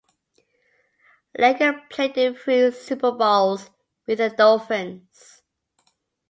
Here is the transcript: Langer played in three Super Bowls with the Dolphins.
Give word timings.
Langer 1.37 1.87
played 1.91 2.17
in 2.17 2.33
three 2.33 2.71
Super 2.71 3.11
Bowls 3.11 3.69
with 4.07 4.17
the 4.17 4.31
Dolphins. 4.31 5.43